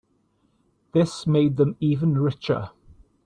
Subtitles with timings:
[0.93, 2.71] This made them even richer.